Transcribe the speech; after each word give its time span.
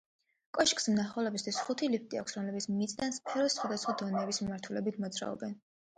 კოშკს 0.57 0.87
მნახველებისთვის 0.93 1.59
ხუთი 1.67 1.89
ლიფტი 1.95 2.21
აქვს, 2.21 2.35
რომლებიც 2.39 2.69
მიწიდან 2.79 3.15
სფეროს 3.19 3.59
სხვადასხვა 3.59 3.95
დონეების 4.03 4.45
მიმართულებით 4.47 4.99
მოძრაობენ. 5.05 5.55